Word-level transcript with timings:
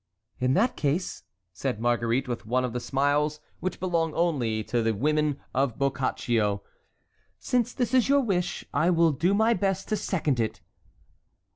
"In 0.39 0.55
that 0.55 0.75
case," 0.75 1.21
said 1.53 1.79
Marguerite, 1.79 2.27
with 2.27 2.47
one 2.47 2.65
of 2.65 2.73
the 2.73 2.79
smiles 2.79 3.39
which 3.59 3.79
belong 3.79 4.15
only 4.15 4.63
to 4.63 4.81
the 4.81 4.95
women 4.95 5.39
of 5.53 5.77
Boccaccio, 5.77 6.63
"since 7.37 7.71
this 7.71 7.93
is 7.93 8.09
your 8.09 8.21
wish, 8.21 8.65
I 8.73 8.89
will 8.89 9.11
do 9.11 9.35
my 9.35 9.53
best 9.53 9.89
to 9.89 9.95
second 9.95 10.39
it." 10.39 10.59